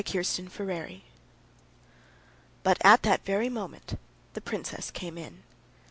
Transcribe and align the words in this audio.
Chapter 0.03 0.23
14 0.49 1.03
But 2.63 2.79
at 2.83 3.03
that 3.03 3.23
very 3.23 3.49
moment 3.49 3.99
the 4.33 4.41
princess 4.41 4.89
came 4.89 5.15
in. 5.15 5.43